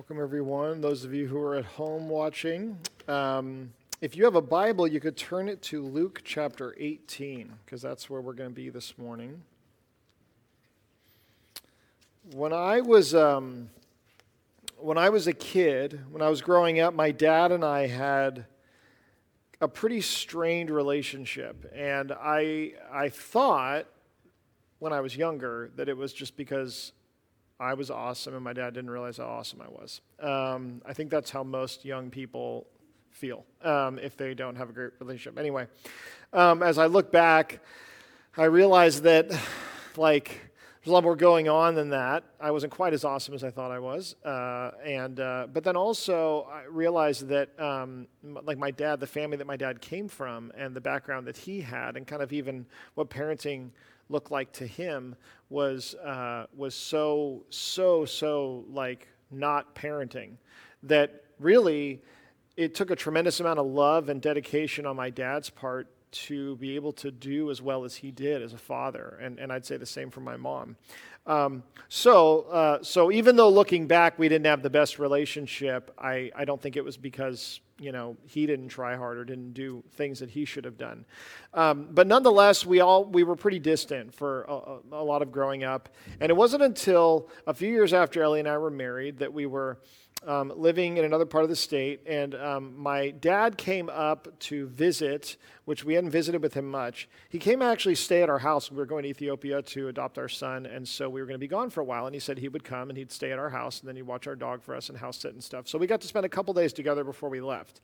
[0.00, 0.80] Welcome, everyone.
[0.80, 2.78] Those of you who are at home watching.
[3.06, 7.82] Um, if you have a Bible, you could turn it to Luke chapter 18, because
[7.82, 9.42] that's where we're going to be this morning.
[12.32, 13.14] When I was.
[13.14, 13.68] Um,
[14.78, 18.46] when I was a kid, when I was growing up, my dad and I had
[19.60, 21.70] a pretty strained relationship.
[21.74, 23.86] And I, I thought
[24.78, 26.92] when I was younger that it was just because
[27.60, 30.00] I was awesome, and my dad didn't realize how awesome I was.
[30.18, 32.66] Um, I think that's how most young people
[33.10, 35.38] feel um, if they don't have a great relationship.
[35.38, 35.66] Anyway,
[36.32, 37.60] um, as I look back,
[38.34, 39.30] I realized that,
[39.98, 40.40] like,
[40.82, 42.24] there's a lot more going on than that.
[42.40, 45.76] I wasn't quite as awesome as I thought I was, uh, and uh, but then
[45.76, 50.50] also I realized that, um, like my dad, the family that my dad came from,
[50.56, 52.64] and the background that he had, and kind of even
[52.94, 53.72] what parenting
[54.10, 55.14] looked like to him
[55.48, 60.32] was uh, was so so so like not parenting
[60.82, 62.02] that really
[62.56, 66.74] it took a tremendous amount of love and dedication on my dad's part to be
[66.74, 69.18] able to do as well as he did as a father.
[69.22, 70.76] And, and i'd say the same for my mom.
[71.26, 76.30] Um, so, uh, so even though looking back we didn't have the best relationship, I,
[76.34, 80.20] I don't think it was because you know he didn't try harder, didn't do things
[80.20, 81.04] that he should have done.
[81.54, 85.64] Um, but nonetheless, we all we were pretty distant for a, a lot of growing
[85.64, 85.88] up,
[86.20, 89.46] and it wasn't until a few years after Ellie and I were married that we
[89.46, 89.80] were
[90.26, 94.66] um, living in another part of the state, and um, my dad came up to
[94.68, 97.08] visit, which we hadn't visited with him much.
[97.28, 98.70] He came actually stay at our house.
[98.70, 101.38] We were going to Ethiopia to adopt our son, and so we were going to
[101.38, 102.06] be gone for a while.
[102.06, 104.02] And he said he would come and he'd stay at our house, and then he'd
[104.02, 105.68] watch our dog for us and house sit and stuff.
[105.68, 107.80] So we got to spend a couple days together before we left.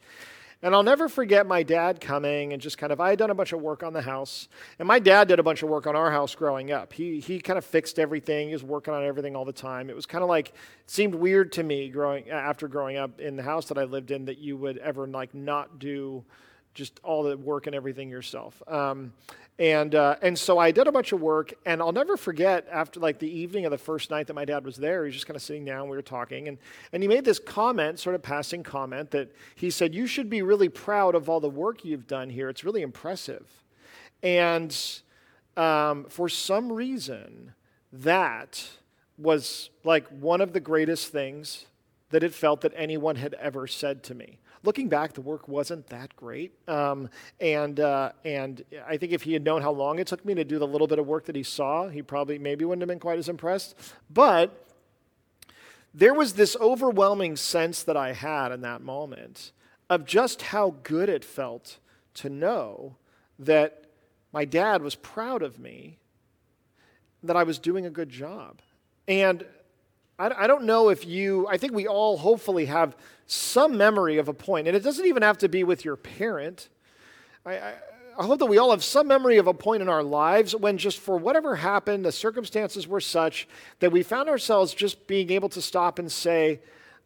[0.62, 3.34] And I'll never forget my dad coming and just kind of, I had done a
[3.34, 4.48] bunch of work on the house.
[4.78, 6.92] And my dad did a bunch of work on our house growing up.
[6.92, 8.48] He, he kind of fixed everything.
[8.48, 9.90] He was working on everything all the time.
[9.90, 10.54] It was kind of like, it
[10.86, 14.24] seemed weird to me growing, after growing up in the house that I lived in
[14.24, 16.24] that you would ever like not do
[16.76, 18.62] just all the work and everything yourself.
[18.68, 19.12] Um,
[19.58, 23.00] and, uh, and so I did a bunch of work, and I'll never forget after
[23.00, 25.26] like the evening of the first night that my dad was there, he was just
[25.26, 26.58] kind of sitting down, we were talking, and,
[26.92, 30.42] and he made this comment, sort of passing comment, that he said, You should be
[30.42, 32.50] really proud of all the work you've done here.
[32.50, 33.46] It's really impressive.
[34.22, 34.76] And
[35.56, 37.54] um, for some reason,
[37.92, 38.62] that
[39.16, 41.64] was like one of the greatest things
[42.10, 45.86] that it felt that anyone had ever said to me looking back, the work wasn't
[45.86, 46.52] that great.
[46.68, 47.08] Um,
[47.40, 50.44] and, uh, and I think if he had known how long it took me to
[50.44, 52.98] do the little bit of work that he saw, he probably maybe wouldn't have been
[52.98, 53.74] quite as impressed.
[54.10, 54.66] But
[55.94, 59.52] there was this overwhelming sense that I had in that moment
[59.88, 61.78] of just how good it felt
[62.14, 62.96] to know
[63.38, 63.84] that
[64.32, 65.98] my dad was proud of me,
[67.22, 68.60] that I was doing a good job.
[69.08, 69.46] And
[70.18, 72.96] I, don't know if you, I think we all hopefully have
[73.26, 76.68] some memory of a point, and it doesn't even have to be with your parent.
[77.44, 77.74] I, I,
[78.18, 80.78] I hope that we all have some memory of a point in our lives when,
[80.78, 83.46] just for whatever happened, the circumstances were such
[83.80, 86.60] that we found ourselves just being able to stop and say,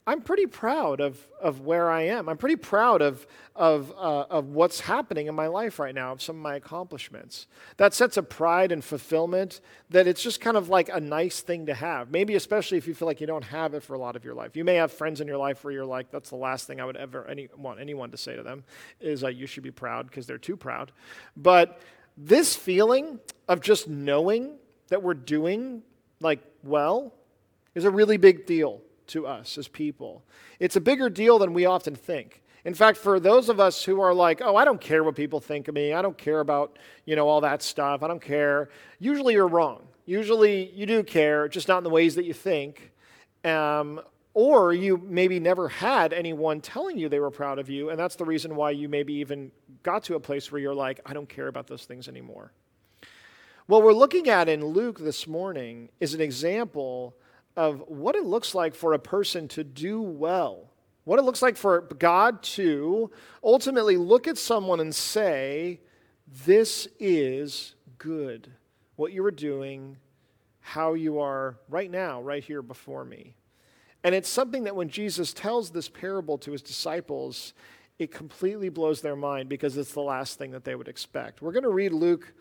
[0.07, 2.29] I'm pretty proud of, of where I am.
[2.29, 6.23] I'm pretty proud of, of, uh, of what's happening in my life right now, of
[6.23, 7.47] some of my accomplishments.
[7.77, 9.61] That sense of pride and fulfillment
[9.91, 12.11] that it's just kind of like a nice thing to have.
[12.11, 14.35] Maybe especially if you feel like you don't have it for a lot of your
[14.35, 14.57] life.
[14.57, 16.87] You may have friends in your life where you're like, that's the last thing I
[16.87, 18.65] would ever any, want anyone to say to them
[19.01, 20.93] is uh, you should be proud because they're too proud.
[21.37, 21.79] But
[22.17, 24.57] this feeling of just knowing
[24.89, 25.83] that we're doing
[26.21, 27.15] like well
[27.75, 30.23] is a really big deal to us as people.
[30.59, 32.43] It's a bigger deal than we often think.
[32.65, 35.41] In fact, for those of us who are like, oh, I don't care what people
[35.41, 38.69] think of me, I don't care about, you know, all that stuff, I don't care,
[38.99, 39.87] usually you're wrong.
[40.05, 42.93] Usually you do care, just not in the ways that you think.
[43.45, 44.01] Um,
[44.35, 48.17] or you maybe never had anyone telling you they were proud of you, and that's
[48.17, 49.51] the reason why you maybe even
[49.83, 52.53] got to a place where you're like, I don't care about those things anymore.
[53.67, 57.15] What we're looking at in Luke this morning is an example
[57.57, 60.71] of what it looks like for a person to do well.
[61.05, 63.11] What it looks like for God to
[63.43, 65.81] ultimately look at someone and say,
[66.47, 68.53] This is good.
[68.97, 69.97] What you are doing,
[70.61, 73.35] how you are right now, right here before me.
[74.05, 77.55] And it's something that when Jesus tells this parable to his disciples,
[77.99, 81.43] it completely blows their mind because it's the last thing that they would expect.
[81.43, 82.33] We're going to read Luke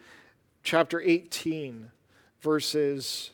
[0.63, 1.91] chapter 18,
[2.41, 3.31] verses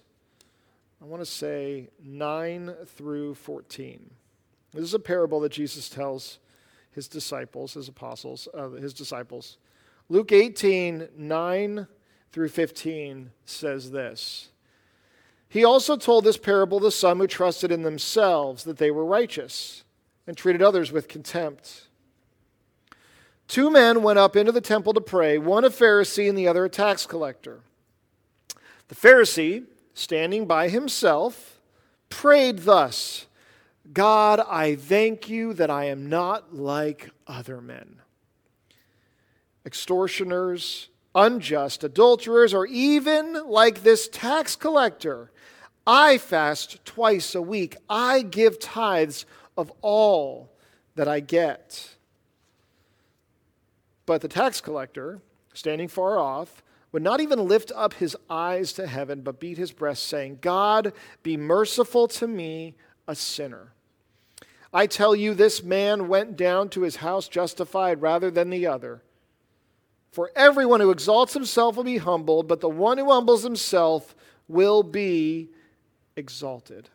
[1.05, 4.09] I want to say 9 through 14.
[4.73, 6.39] This is a parable that Jesus tells
[6.89, 9.59] his disciples, his apostles, uh, his disciples.
[10.09, 11.87] Luke 18, 9
[12.31, 14.49] through 15 says this
[15.47, 19.83] He also told this parable to some who trusted in themselves that they were righteous
[20.25, 21.87] and treated others with contempt.
[23.47, 26.65] Two men went up into the temple to pray, one a Pharisee and the other
[26.65, 27.59] a tax collector.
[28.87, 29.65] The Pharisee,
[29.95, 31.59] standing by himself,
[32.09, 33.25] prayed thus
[33.91, 38.01] God, I thank you that I am not like other men,
[39.65, 45.31] extortioners, unjust, adulterers, or even like this tax collector.
[45.87, 47.77] I fast twice a week.
[47.87, 49.25] I give tithes
[49.55, 50.51] of all
[50.95, 51.95] that I get.
[54.07, 55.21] But the tax collector,
[55.53, 56.63] standing far off,
[56.95, 60.93] would not even lift up his eyes to heaven, but beat his breast, saying, God,
[61.23, 62.73] be merciful to me,
[63.05, 63.73] a sinner.
[64.73, 69.03] I tell you, this man went down to his house justified rather than the other.
[70.13, 74.15] For everyone who exalts himself will be humbled, but the one who humbles himself
[74.47, 75.49] will be
[76.15, 76.87] exalted.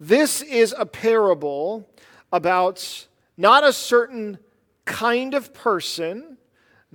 [0.00, 1.88] This is a parable
[2.32, 4.38] about not a certain
[4.84, 6.35] kind of person,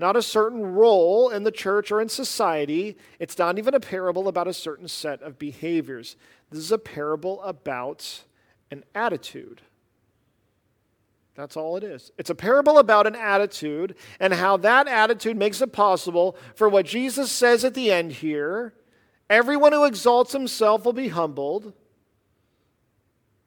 [0.02, 2.98] not a certain role in the church or in society.
[3.20, 6.18] It's not even a parable about a certain set of behaviors.
[6.50, 8.24] This is a parable about
[8.72, 9.62] an attitude.
[11.36, 12.12] That's all it is.
[12.18, 16.86] It's a parable about an attitude and how that attitude makes it possible for what
[16.86, 18.74] Jesus says at the end here
[19.30, 21.74] everyone who exalts himself will be humbled,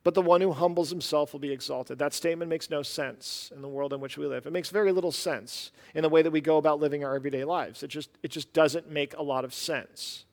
[0.05, 1.99] but the one who humbles himself will be exalted.
[1.99, 4.47] That statement makes no sense in the world in which we live.
[4.47, 7.43] It makes very little sense in the way that we go about living our everyday
[7.43, 7.83] lives.
[7.83, 10.27] It just, it just doesn't make a lot of sense.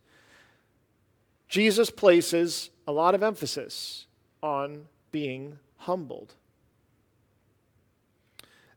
[1.48, 4.08] Jesus places a lot of emphasis
[4.44, 6.36] on being humbled.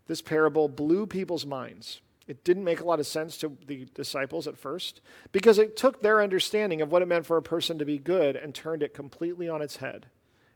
[0.07, 2.01] This parable blew people's minds.
[2.29, 5.01] It didn't make a lot of sense to the disciples at first
[5.33, 8.37] because it took their understanding of what it meant for a person to be good
[8.37, 10.07] and turned it completely on its head.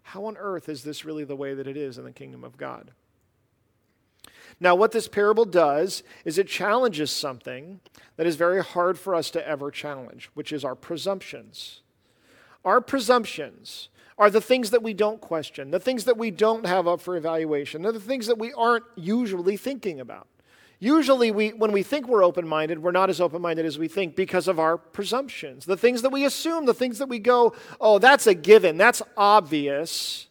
[0.03, 2.57] How on earth is this really the way that it is in the kingdom of
[2.57, 2.93] God?
[4.61, 7.81] Now, what this parable does is it challenges something
[8.17, 11.83] that is very hard for us to ever challenge, which is our presumptions.
[12.65, 16.89] Our presumptions are the things that we don't question, the things that we don't have
[16.89, 20.27] up for evaluation, they're the things that we aren't usually thinking about.
[20.81, 23.89] Usually, we, when we think we're open minded, we're not as open minded as we
[23.89, 25.65] think because of our presumptions.
[25.65, 29.03] The things that we assume, the things that we go, oh, that's a given, that's
[29.17, 30.29] obvious.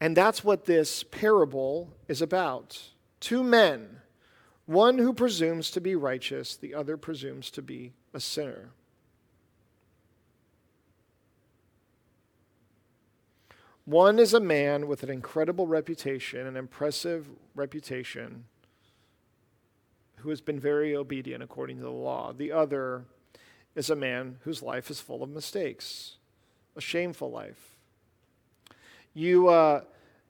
[0.00, 2.80] And that's what this parable is about.
[3.20, 4.00] Two men,
[4.66, 8.70] one who presumes to be righteous, the other presumes to be a sinner.
[13.84, 18.46] One is a man with an incredible reputation, an impressive reputation
[20.26, 22.32] who has been very obedient according to the law.
[22.32, 23.04] The other
[23.76, 26.16] is a man whose life is full of mistakes,
[26.74, 27.76] a shameful life.
[29.14, 29.82] You, uh,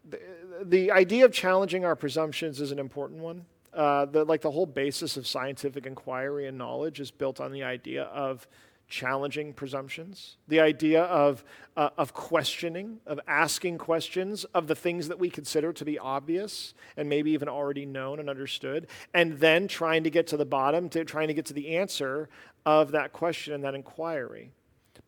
[0.06, 0.20] the,
[0.62, 3.46] the, idea of challenging our presumptions is an important one.
[3.72, 7.62] Uh, the, like the whole basis of scientific inquiry and knowledge is built on the
[7.62, 8.46] idea of
[8.88, 11.44] challenging presumptions, the idea of,
[11.76, 16.72] uh, of questioning, of asking questions of the things that we consider to be obvious
[16.96, 20.88] and maybe even already known and understood, and then trying to get to the bottom,
[20.88, 22.28] to trying to get to the answer
[22.64, 24.52] of that question and that inquiry.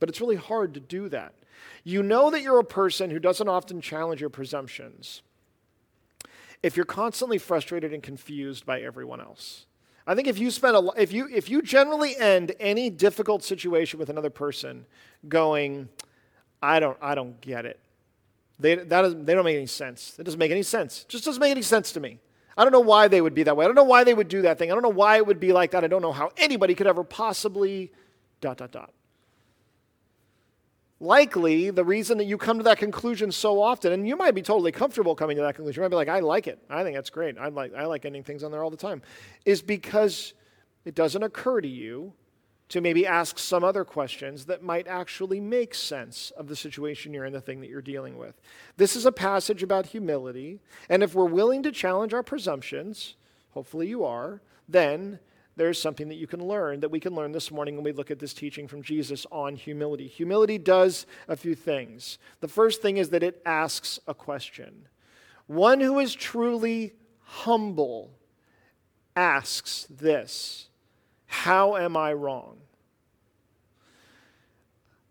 [0.01, 1.35] But it's really hard to do that.
[1.85, 5.23] You know that you're a person who doesn't often challenge your presumptions
[6.63, 9.67] if you're constantly frustrated and confused by everyone else.
[10.09, 13.99] I think if you spend a if you if you generally end any difficult situation
[13.99, 14.87] with another person
[15.29, 15.91] going,
[16.63, 17.79] I don't I don't get it.
[18.59, 20.17] They that is, they don't make any sense.
[20.19, 21.03] It doesn't make any sense.
[21.03, 22.21] It just doesn't make any sense to me.
[22.57, 23.67] I don't know why they would be that way.
[23.67, 24.73] I don't know why they would do that thing.
[24.73, 25.85] I don't know why it would be like that.
[25.85, 27.93] I don't know how anybody could ever possibly
[28.41, 28.93] dot dot dot
[31.01, 34.43] likely the reason that you come to that conclusion so often, and you might be
[34.43, 36.59] totally comfortable coming to that conclusion, you might be like, I like it.
[36.69, 37.39] I think that's great.
[37.39, 39.03] I like, I like ending things on there all the time,
[39.45, 40.35] is because
[40.85, 42.13] it doesn't occur to you
[42.71, 47.25] to maybe ask some other questions that might actually make sense of the situation you're
[47.25, 48.41] in, the thing that you're dealing with.
[48.77, 53.15] This is a passage about humility, and if we're willing to challenge our presumptions,
[53.51, 55.19] hopefully you are, then
[55.59, 58.11] there's something that you can learn that we can learn this morning when we look
[58.11, 60.07] at this teaching from Jesus on humility.
[60.07, 62.19] Humility does a few things.
[62.41, 64.89] The first thing is that it asks a question.
[65.49, 68.13] One who is truly humble
[69.17, 70.69] asks this
[71.27, 72.59] How am I wrong?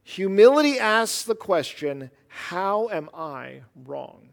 [0.03, 4.29] Humility asks the question, How am I wrong?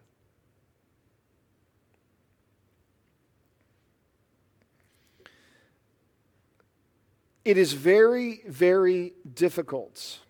[7.44, 10.20] It is very, very difficult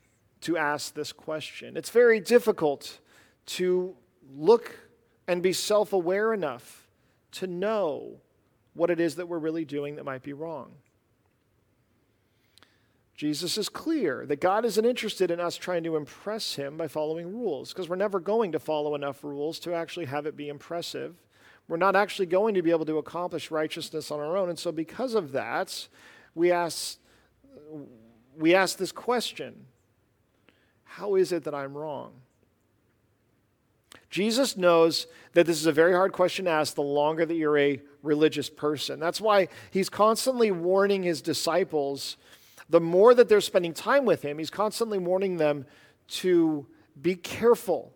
[0.43, 1.77] to ask this question.
[1.77, 3.01] It's very difficult
[3.47, 3.95] to
[4.37, 4.77] look
[5.27, 6.89] and be self aware enough
[7.33, 8.21] to know
[8.75, 10.73] what it is that we're really doing that might be wrong.
[13.15, 17.33] Jesus is clear that God isn't interested in us trying to impress him by following
[17.33, 21.15] rules, because we're never going to follow enough rules to actually have it be impressive.
[21.69, 24.49] We're not actually going to be able to accomplish righteousness on our own.
[24.49, 25.89] And so, because of that,
[26.35, 26.99] we ask,
[28.37, 29.67] we ask this question
[30.85, 32.13] How is it that I'm wrong?
[34.11, 37.59] Jesus knows that this is a very hard question to ask the longer that you're
[37.59, 39.01] a religious person.
[39.01, 42.17] That's why he's constantly warning his disciples.
[42.71, 45.67] The more that they're spending time with him, he's constantly warning them
[46.09, 46.67] to
[47.01, 47.93] be careful,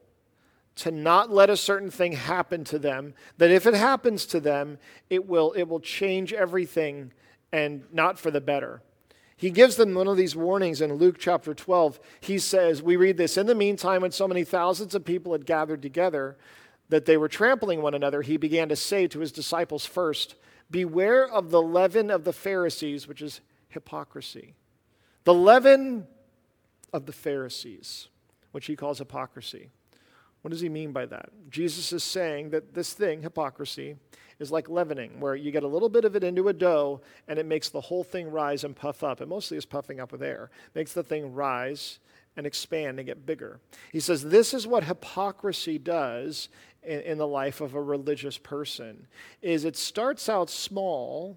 [0.76, 4.78] to not let a certain thing happen to them, that if it happens to them,
[5.08, 7.12] it will, it will change everything
[7.52, 8.82] and not for the better.
[9.38, 12.00] He gives them one of these warnings in Luke chapter 12.
[12.20, 15.46] He says, We read this In the meantime, when so many thousands of people had
[15.46, 16.36] gathered together
[16.88, 20.34] that they were trampling one another, he began to say to his disciples first,
[20.72, 24.54] Beware of the leaven of the Pharisees, which is hypocrisy.
[25.22, 26.08] The leaven
[26.92, 28.08] of the Pharisees,
[28.50, 29.70] which he calls hypocrisy.
[30.42, 31.30] What does he mean by that?
[31.50, 33.96] Jesus is saying that this thing, hypocrisy,
[34.38, 37.38] is like leavening, where you get a little bit of it into a dough and
[37.38, 39.20] it makes the whole thing rise and puff up.
[39.20, 40.50] It mostly is puffing up with air.
[40.74, 41.98] Makes the thing rise
[42.36, 43.58] and expand and get bigger.
[43.90, 46.48] He says this is what hypocrisy does
[46.84, 49.08] in, in the life of a religious person
[49.42, 51.36] is it starts out small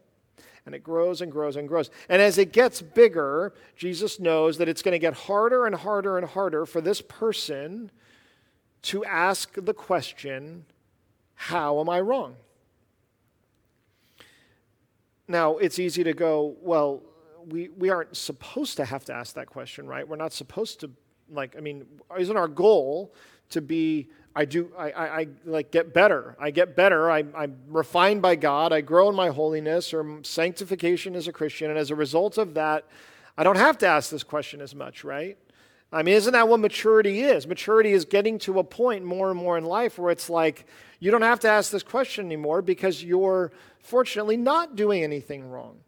[0.65, 1.89] and it grows and grows and grows.
[2.07, 6.19] And as it gets bigger, Jesus knows that it's going to get harder and harder
[6.19, 7.89] and harder for this person
[8.83, 10.65] to ask the question,
[11.35, 12.35] How am I wrong?
[15.27, 17.01] Now, it's easy to go, well,
[17.47, 20.07] we, we aren't supposed to have to ask that question, right?
[20.07, 20.91] We're not supposed to,
[21.31, 21.85] like, I mean,
[22.17, 23.13] isn't our goal
[23.51, 26.35] to be, I do, I, I, I like get better.
[26.39, 27.09] I get better.
[27.09, 28.73] I, I'm refined by God.
[28.73, 31.69] I grow in my holiness or sanctification as a Christian.
[31.69, 32.85] And as a result of that,
[33.37, 35.37] I don't have to ask this question as much, right?
[35.91, 37.45] I mean, isn't that what maturity is?
[37.45, 40.65] Maturity is getting to a point more and more in life where it's like
[40.99, 45.79] you don't have to ask this question anymore because you're fortunately not doing anything wrong.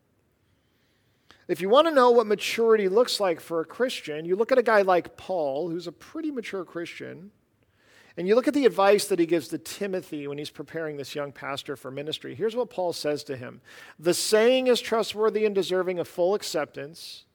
[1.47, 4.57] If you want to know what maturity looks like for a Christian, you look at
[4.57, 7.31] a guy like Paul, who's a pretty mature Christian,
[8.15, 11.15] and you look at the advice that he gives to Timothy when he's preparing this
[11.15, 12.35] young pastor for ministry.
[12.35, 13.61] Here's what Paul says to him
[13.99, 17.25] The saying is trustworthy and deserving of full acceptance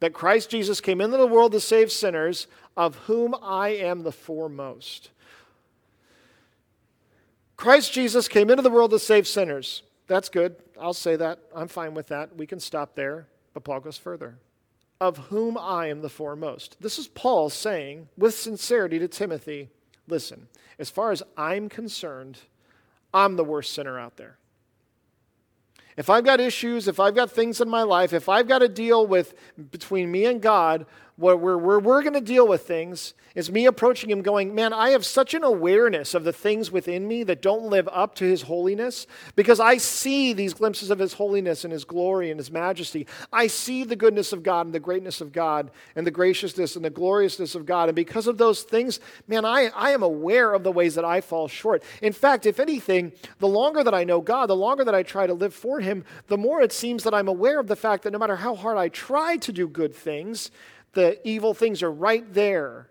[0.00, 4.12] that Christ Jesus came into the world to save sinners, of whom I am the
[4.12, 5.10] foremost.
[7.56, 9.82] Christ Jesus came into the world to save sinners.
[10.06, 10.56] That's good.
[10.80, 11.40] I'll say that.
[11.54, 12.36] I'm fine with that.
[12.36, 13.26] We can stop there.
[13.52, 14.38] But Paul goes further.
[15.00, 16.76] Of whom I am the foremost.
[16.80, 19.68] This is Paul saying with sincerity to Timothy
[20.08, 22.38] listen, as far as I'm concerned,
[23.12, 24.37] I'm the worst sinner out there.
[25.98, 28.68] If I've got issues, if I've got things in my life, if I've got to
[28.68, 29.34] deal with
[29.72, 30.86] between me and God,
[31.18, 34.72] where we're, where we're going to deal with things is me approaching him going, Man,
[34.72, 38.24] I have such an awareness of the things within me that don't live up to
[38.24, 42.52] his holiness because I see these glimpses of his holiness and his glory and his
[42.52, 43.06] majesty.
[43.32, 46.84] I see the goodness of God and the greatness of God and the graciousness and
[46.84, 47.88] the gloriousness of God.
[47.88, 51.20] And because of those things, man, I, I am aware of the ways that I
[51.20, 51.82] fall short.
[52.00, 55.26] In fact, if anything, the longer that I know God, the longer that I try
[55.26, 58.12] to live for him, the more it seems that I'm aware of the fact that
[58.12, 60.52] no matter how hard I try to do good things,
[60.92, 62.88] the evil things are right there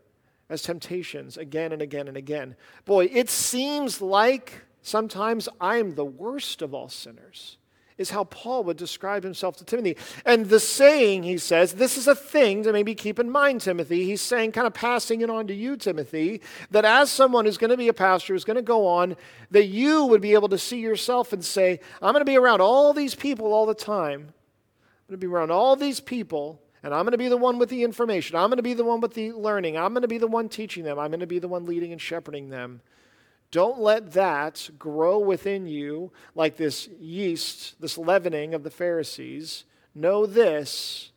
[0.49, 2.55] as temptations again and again and again.
[2.85, 7.57] Boy, it seems like sometimes I'm the worst of all sinners,
[7.97, 9.97] is how Paul would describe himself to Timothy.
[10.23, 14.05] And the saying, he says, this is a thing to maybe keep in mind, Timothy.
[14.05, 17.71] He's saying, kind of passing it on to you, Timothy, that as someone who's going
[17.71, 19.17] to be a pastor, who's going to go on,
[19.49, 22.61] that you would be able to see yourself and say, I'm going to be around
[22.61, 24.21] all these people all the time.
[24.21, 27.59] I'm going to be around all these people and I'm going to be the one
[27.59, 28.37] with the information.
[28.37, 29.77] I'm going to be the one with the learning.
[29.77, 30.97] I'm going to be the one teaching them.
[30.97, 32.79] I'm going to be the one leading and shepherding them.
[33.51, 39.65] Don't let that grow within you like this yeast, this leavening of the Pharisees.
[39.93, 41.11] Know this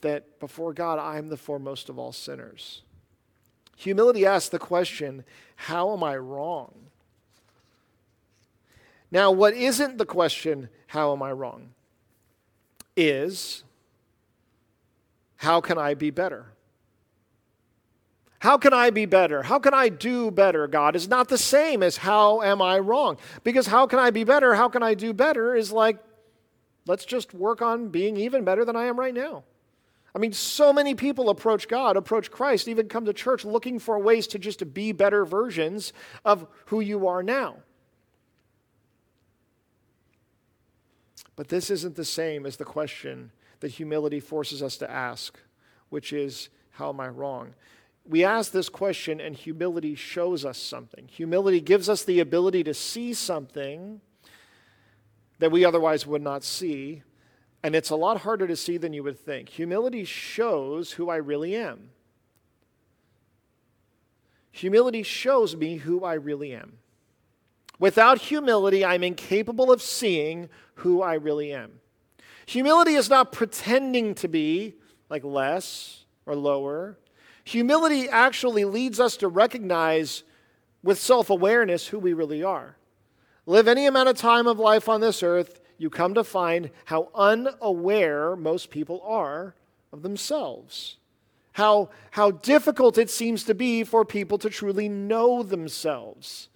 [0.00, 2.82] that before God, I am the foremost of all sinners.
[3.76, 5.22] Humility asks the question
[5.54, 6.74] how am I wrong?
[9.12, 11.74] Now, what isn't the question, how am I wrong?
[12.96, 13.62] Is
[15.40, 16.52] how can I be better?
[18.40, 19.42] How can I be better?
[19.42, 23.18] How can I do better, God, is not the same as how am I wrong.
[23.44, 24.54] Because how can I be better?
[24.54, 25.98] How can I do better is like,
[26.86, 29.44] Let's just work on being even better than I am right now.
[30.14, 33.98] I mean, so many people approach God, approach Christ, even come to church looking for
[33.98, 35.92] ways to just be better versions
[36.24, 37.56] of who you are now.
[41.36, 43.30] But this isn't the same as the question
[43.60, 45.38] that humility forces us to ask,
[45.88, 47.54] which is, How am I wrong?
[48.08, 51.06] We ask this question, and humility shows us something.
[51.08, 54.00] Humility gives us the ability to see something
[55.38, 57.02] that we otherwise would not see,
[57.62, 59.50] and it's a lot harder to see than you would think.
[59.50, 61.90] Humility shows who I really am.
[64.50, 66.78] Humility shows me who I really am.
[67.78, 71.79] Without humility, I'm incapable of seeing who I really am.
[72.50, 74.74] Humility is not pretending to be
[75.08, 76.98] like less or lower.
[77.44, 80.24] Humility actually leads us to recognize
[80.82, 82.76] with self awareness who we really are.
[83.46, 87.10] Live any amount of time of life on this earth, you come to find how
[87.14, 89.54] unaware most people are
[89.92, 90.96] of themselves.
[91.52, 96.48] How, how difficult it seems to be for people to truly know themselves.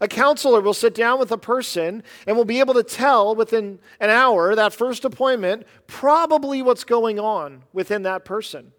[0.00, 3.78] A counselor will sit down with a person and will be able to tell within
[4.00, 8.72] an hour, that first appointment, probably what's going on within that person.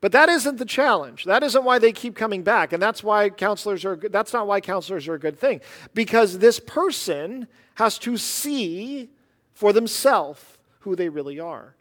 [0.00, 1.24] But that isn't the challenge.
[1.24, 2.72] That isn't why they keep coming back.
[2.72, 5.62] And that's why counselors are that's not why counselors are a good thing.
[5.94, 9.08] Because this person has to see
[9.54, 10.42] for themselves
[10.80, 11.74] who they really are.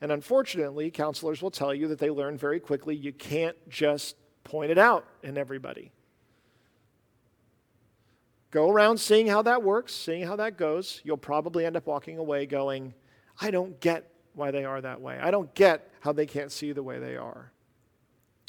[0.00, 4.70] And unfortunately, counselors will tell you that they learn very quickly you can't just point
[4.70, 5.90] it out in everybody.
[8.50, 11.00] Go around seeing how that works, seeing how that goes.
[11.04, 12.94] You'll probably end up walking away going,
[13.40, 15.18] I don't get why they are that way.
[15.20, 17.52] I don't get how they can't see the way they are.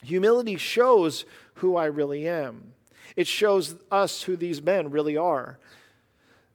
[0.03, 1.25] Humility shows
[1.55, 2.73] who I really am,
[3.15, 5.59] it shows us who these men really are.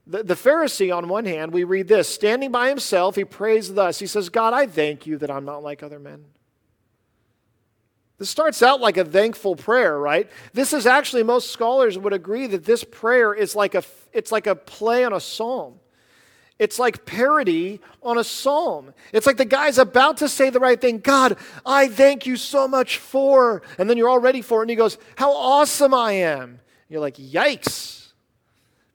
[0.06, 3.98] The, the Pharisee, on one hand, we read this standing by himself, he prays thus.
[3.98, 6.24] He says, God, I thank you that I'm not like other men.
[8.18, 10.30] This starts out like a thankful prayer, right?
[10.52, 14.46] This is actually most scholars would agree that this prayer is like a it's like
[14.46, 15.80] a play on a psalm.
[16.58, 18.94] It's like parody on a psalm.
[19.12, 20.98] It's like the guy's about to say the right thing.
[20.98, 23.62] God, I thank you so much for.
[23.76, 24.64] And then you're all ready for it.
[24.64, 26.60] And he goes, How awesome I am.
[26.88, 28.12] You're like, Yikes.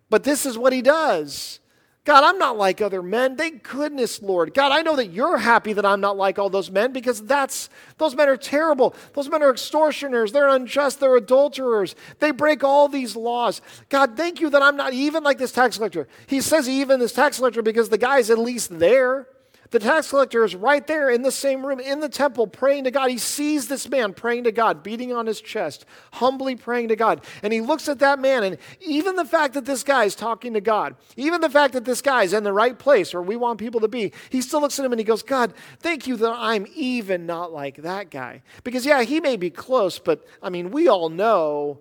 [0.10, 1.60] But this is what he does.
[2.10, 3.36] God, I'm not like other men.
[3.36, 4.56] Thank goodness, Lord.
[4.56, 7.70] God, I know that you're happy that I'm not like all those men because that's
[8.00, 8.96] those men are terrible.
[9.14, 11.94] Those men are extortioners, they're unjust, they're adulterers.
[12.18, 13.62] They break all these laws.
[13.90, 16.08] God, thank you that I'm not even like this tax collector.
[16.26, 19.28] He says even this tax collector because the guy's at least there.
[19.72, 22.92] The tax collector is right there in the same room in the temple praying to
[22.92, 23.12] God.
[23.12, 27.24] He sees this man praying to God, beating on his chest, humbly praying to God.
[27.44, 30.54] And he looks at that man, and even the fact that this guy is talking
[30.56, 33.36] to God, even the fact that this guy is in the right place where we
[33.36, 36.16] want people to be, he still looks at him and he goes, God, thank you
[36.18, 38.42] that I'm even not like that guy.
[38.64, 41.80] Because, yeah, he may be close, but I mean, we all know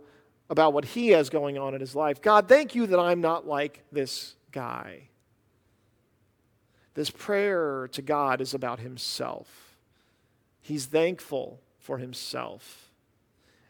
[0.51, 2.21] about what he has going on in his life.
[2.21, 5.09] God, thank you that I'm not like this guy.
[6.99, 9.77] This prayer to God is about himself.
[10.61, 12.91] He's thankful for himself.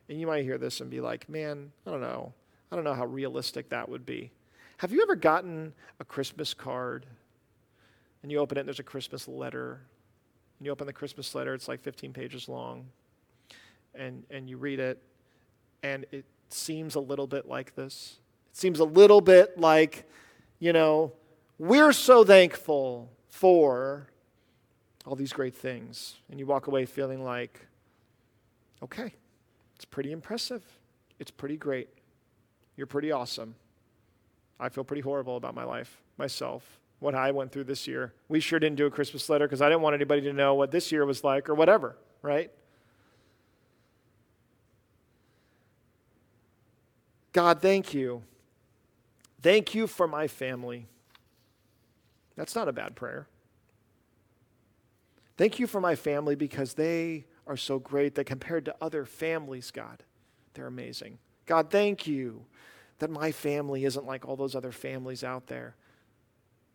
[0.09, 2.33] And you might hear this and be like, man, I don't know.
[2.73, 4.31] I don't know how realistic that would be.
[4.79, 7.05] Have you ever gotten a Christmas card
[8.23, 9.83] and you open it and there's a Christmas letter?
[10.59, 12.87] And you open the Christmas letter, it's like 15 pages long.
[13.95, 15.03] And, and you read it,
[15.83, 18.21] and it seems a little bit like this.
[18.53, 20.09] It seems a little bit like,
[20.61, 21.13] you know,
[21.59, 24.09] we're so thankful for
[25.07, 26.17] all these great things.
[26.29, 27.67] And you walk away feeling like,
[28.83, 29.13] okay,
[29.77, 30.63] it's pretty impressive.
[31.21, 31.89] It's pretty great.
[32.77, 33.55] You're pretty awesome.
[34.59, 38.13] I feel pretty horrible about my life, myself, what I went through this year.
[38.29, 40.73] We sure didn't do a Christmas letter because I didn't want anybody to know what
[40.73, 42.51] this year was like or whatever, right?
[47.33, 48.25] God, thank you.
[49.41, 50.89] Thank you for my family.
[52.39, 53.27] That's not a bad prayer.
[55.37, 59.73] Thank you for my family because they are so great that compared to other families,
[59.73, 60.05] God,
[60.55, 61.19] they're amazing.
[61.47, 62.45] God, thank you
[63.01, 65.75] that my family isn't like all those other families out there.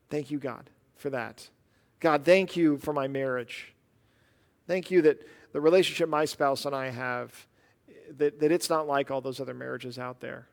[0.09, 1.49] Thank you, God, for that.
[2.01, 3.73] God, thank you for my marriage.
[4.67, 7.47] Thank you that the relationship my spouse and I have,
[8.17, 10.47] that, that it's not like all those other marriages out there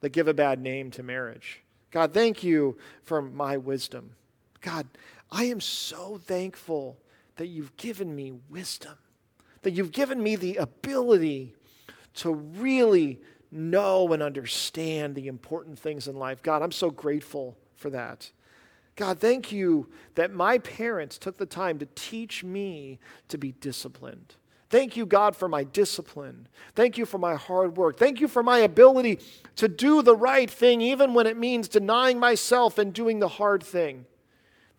[0.00, 1.62] that give a bad name to marriage.
[1.90, 4.10] God, thank you for my wisdom.
[4.60, 4.86] God,
[5.30, 6.98] I am so thankful
[7.36, 8.96] that you've given me wisdom,
[9.62, 11.54] that you've given me the ability
[12.14, 13.20] to really
[13.50, 16.42] know and understand the important things in life.
[16.42, 18.30] God, I'm so grateful for that.
[18.96, 22.98] God, thank you that my parents took the time to teach me
[23.28, 24.34] to be disciplined.
[24.70, 26.46] Thank you, God, for my discipline.
[26.74, 27.96] Thank you for my hard work.
[27.96, 29.18] Thank you for my ability
[29.56, 33.62] to do the right thing, even when it means denying myself and doing the hard
[33.62, 34.04] thing.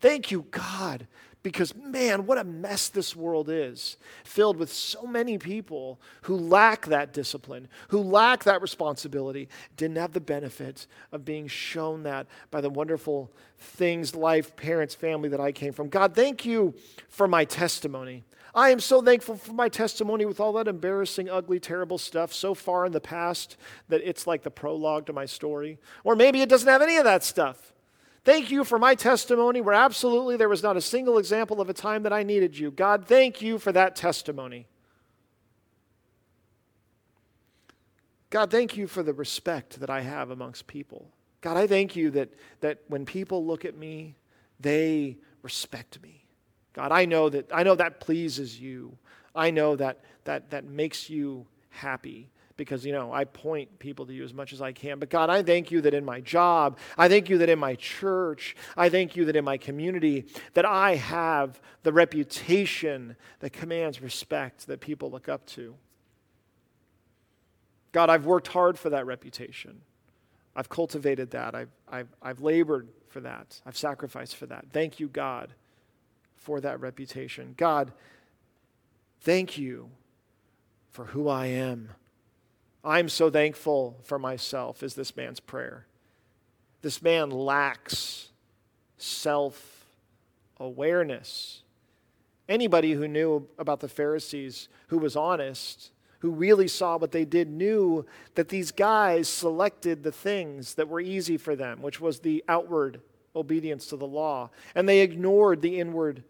[0.00, 1.08] Thank you, God,
[1.42, 6.86] because man, what a mess this world is, filled with so many people who lack
[6.86, 12.60] that discipline, who lack that responsibility, didn't have the benefit of being shown that by
[12.60, 15.88] the wonderful things, life, parents, family that I came from.
[15.88, 16.74] God, thank you
[17.08, 18.24] for my testimony.
[18.54, 22.54] I am so thankful for my testimony with all that embarrassing, ugly, terrible stuff so
[22.54, 23.56] far in the past
[23.88, 25.78] that it's like the prologue to my story.
[26.02, 27.72] Or maybe it doesn't have any of that stuff.
[28.24, 31.74] Thank you for my testimony where absolutely there was not a single example of a
[31.74, 32.70] time that I needed you.
[32.70, 34.66] God, thank you for that testimony.
[38.28, 41.10] God, thank you for the respect that I have amongst people.
[41.40, 42.28] God, I thank you that,
[42.60, 44.16] that when people look at me,
[44.60, 46.19] they respect me.
[46.72, 48.96] God, I know that I know that pleases you.
[49.34, 54.12] I know that that that makes you happy because you know I point people to
[54.12, 54.98] you as much as I can.
[54.98, 57.74] But God, I thank you that in my job, I thank you that in my
[57.74, 64.00] church, I thank you that in my community that I have the reputation that commands
[64.00, 65.74] respect that people look up to.
[67.92, 69.80] God, I've worked hard for that reputation.
[70.54, 71.56] I've cultivated that.
[71.56, 73.60] I've, I've, I've labored for that.
[73.66, 74.66] I've sacrificed for that.
[74.72, 75.54] Thank you, God
[76.40, 77.54] for that reputation.
[77.56, 77.92] God,
[79.20, 79.90] thank you
[80.90, 81.90] for who I am.
[82.82, 85.86] I'm so thankful for myself, is this man's prayer.
[86.82, 88.30] This man lacks
[88.96, 89.84] self
[90.58, 91.62] awareness.
[92.48, 97.48] Anybody who knew about the Pharisees, who was honest, who really saw what they did,
[97.48, 102.42] knew that these guys selected the things that were easy for them, which was the
[102.48, 103.00] outward
[103.34, 104.50] obedience to the law.
[104.74, 106.24] And they ignored the inward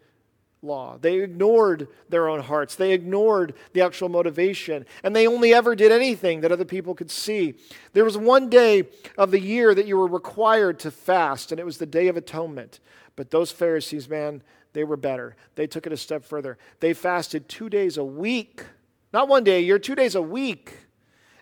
[0.63, 0.99] law.
[1.01, 2.75] They ignored their own hearts.
[2.75, 4.85] They ignored the actual motivation.
[5.03, 7.55] And they only ever did anything that other people could see.
[7.93, 11.65] There was one day of the year that you were required to fast, and it
[11.65, 12.81] was the Day of Atonement.
[13.17, 15.37] But those Pharisees, man, they were better.
[15.55, 16.59] They took it a step further.
[16.81, 18.65] They fasted two days a week.
[19.13, 20.75] Not one day a year, two days a week.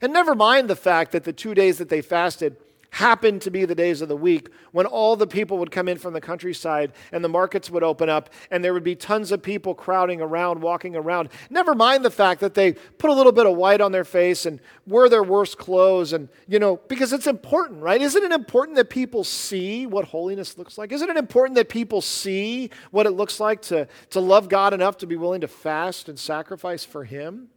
[0.01, 2.57] And never mind the fact that the two days that they fasted,
[2.91, 5.99] happened to be the days of the week when all the people would come in
[5.99, 9.43] from the countryside and the markets would open up and there would be tons of
[9.43, 11.29] people crowding around, walking around.
[11.51, 14.47] Never mind the fact that they put a little bit of white on their face
[14.47, 18.01] and wear their worst clothes and, you know, because it's important, right?
[18.01, 20.93] Isn't it important that people see what holiness looks like?
[20.93, 24.97] Isn't it important that people see what it looks like to, to love God enough
[24.99, 27.49] to be willing to fast and sacrifice for Him?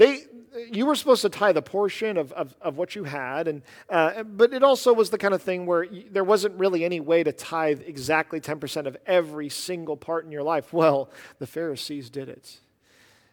[0.00, 0.22] They,
[0.72, 3.60] you were supposed to tithe a portion of, of, of what you had, and,
[3.90, 7.22] uh, but it also was the kind of thing where there wasn't really any way
[7.22, 10.72] to tithe exactly 10% of every single part in your life.
[10.80, 12.60] Well, the Pharisees did it.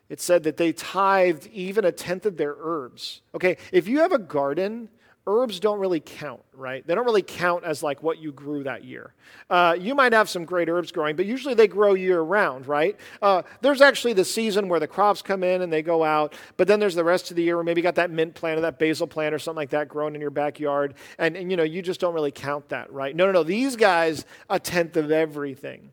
[0.10, 3.21] It said that they tithed even a tenth of their herbs.
[3.34, 4.89] Okay, if you have a garden,
[5.27, 6.87] herbs don't really count, right?
[6.87, 9.13] They don't really count as like what you grew that year.
[9.49, 12.97] Uh, you might have some great herbs growing, but usually they grow year round, right?
[13.21, 16.67] Uh, there's actually the season where the crops come in and they go out, but
[16.67, 18.61] then there's the rest of the year where maybe you got that mint plant or
[18.61, 21.63] that basil plant or something like that growing in your backyard, and, and you know
[21.63, 23.15] you just don't really count that, right?
[23.15, 23.43] No, no, no.
[23.43, 25.91] These guys a tenth of everything,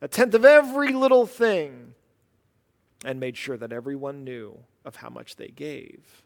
[0.00, 1.94] a tenth of every little thing,
[3.04, 6.22] and made sure that everyone knew of how much they gave.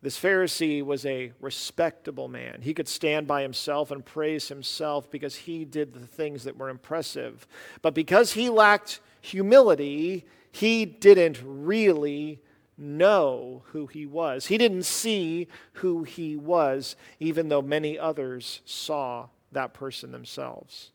[0.00, 2.60] This Pharisee was a respectable man.
[2.62, 6.68] He could stand by himself and praise himself because he did the things that were
[6.68, 7.48] impressive.
[7.82, 12.40] But because he lacked humility, he didn't really
[12.76, 14.46] know who he was.
[14.46, 20.92] He didn't see who he was, even though many others saw that person themselves.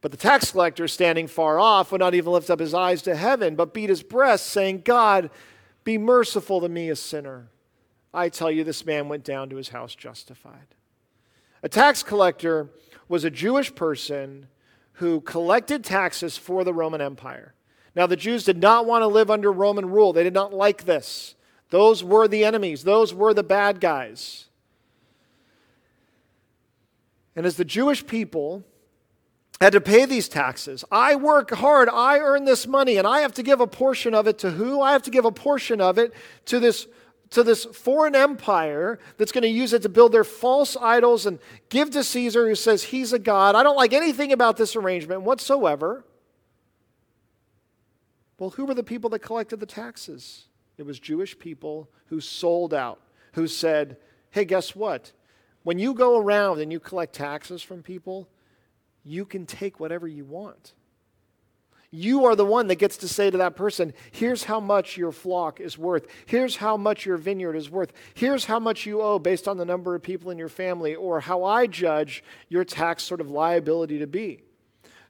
[0.00, 3.16] But the tax collector, standing far off, would not even lift up his eyes to
[3.16, 5.30] heaven, but beat his breast, saying, God,
[5.82, 7.48] be merciful to me, a sinner.
[8.14, 10.74] I tell you, this man went down to his house justified.
[11.62, 12.70] A tax collector
[13.08, 14.46] was a Jewish person
[14.92, 17.54] who collected taxes for the Roman Empire.
[17.96, 20.84] Now, the Jews did not want to live under Roman rule, they did not like
[20.84, 21.34] this.
[21.70, 24.46] Those were the enemies, those were the bad guys.
[27.34, 28.64] And as the Jewish people,
[29.60, 30.84] had to pay these taxes.
[30.90, 34.26] I work hard, I earn this money, and I have to give a portion of
[34.26, 34.80] it to who?
[34.80, 36.12] I have to give a portion of it
[36.46, 36.86] to this
[37.30, 41.38] to this foreign empire that's going to use it to build their false idols and
[41.68, 43.54] give to Caesar who says he's a god.
[43.54, 46.06] I don't like anything about this arrangement whatsoever.
[48.38, 50.46] Well, who were the people that collected the taxes?
[50.78, 53.00] It was Jewish people who sold out,
[53.32, 53.98] who said,
[54.30, 55.12] Hey, guess what?
[55.64, 58.28] When you go around and you collect taxes from people,
[59.08, 60.74] you can take whatever you want.
[61.90, 65.10] You are the one that gets to say to that person, here's how much your
[65.10, 66.06] flock is worth.
[66.26, 67.94] Here's how much your vineyard is worth.
[68.12, 71.20] Here's how much you owe based on the number of people in your family, or
[71.20, 74.42] how I judge your tax sort of liability to be.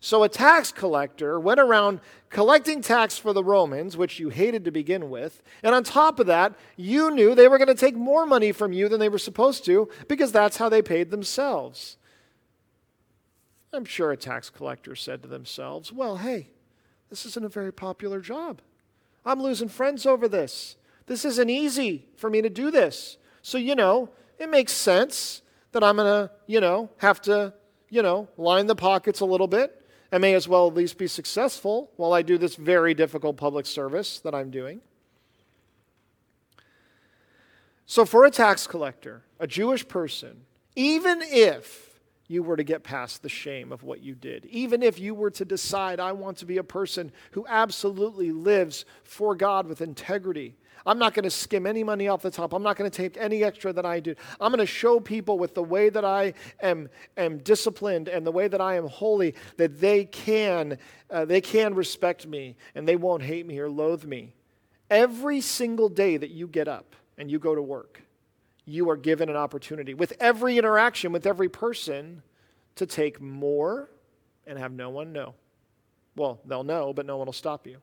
[0.00, 4.70] So a tax collector went around collecting tax for the Romans, which you hated to
[4.70, 5.42] begin with.
[5.64, 8.72] And on top of that, you knew they were going to take more money from
[8.72, 11.96] you than they were supposed to because that's how they paid themselves.
[13.72, 16.48] I'm sure a tax collector said to themselves, well, hey,
[17.10, 18.60] this isn't a very popular job.
[19.24, 20.76] I'm losing friends over this.
[21.06, 23.18] This isn't easy for me to do this.
[23.42, 27.52] So, you know, it makes sense that I'm going to, you know, have to,
[27.90, 29.74] you know, line the pockets a little bit.
[30.10, 33.66] I may as well at least be successful while I do this very difficult public
[33.66, 34.80] service that I'm doing.
[37.84, 40.42] So, for a tax collector, a Jewish person,
[40.76, 41.87] even if
[42.28, 44.44] you were to get past the shame of what you did.
[44.46, 48.84] Even if you were to decide, I want to be a person who absolutely lives
[49.02, 50.54] for God with integrity.
[50.86, 52.52] I'm not going to skim any money off the top.
[52.52, 54.14] I'm not going to take any extra that I do.
[54.40, 58.32] I'm going to show people with the way that I am, am disciplined and the
[58.32, 60.78] way that I am holy that they can,
[61.10, 64.34] uh, they can respect me and they won't hate me or loathe me.
[64.90, 68.02] Every single day that you get up and you go to work,
[68.68, 72.22] you are given an opportunity with every interaction with every person
[72.76, 73.90] to take more
[74.46, 75.34] and have no one know.
[76.16, 77.78] Well, they'll know, but no one will stop you.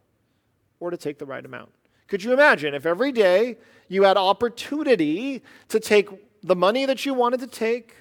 [0.80, 1.72] Or to take the right amount.
[2.08, 6.10] Could you imagine if every day you had opportunity to take
[6.44, 7.96] the money that you wanted to take,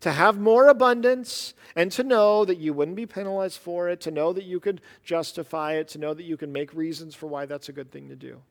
[0.00, 4.10] to have more abundance, and to know that you wouldn't be penalized for it, to
[4.10, 7.46] know that you could justify it, to know that you can make reasons for why
[7.46, 8.42] that's a good thing to do?